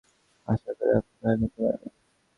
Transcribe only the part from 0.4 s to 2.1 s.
আশা করি আপনি মানিয়ে নিতে পারবেন।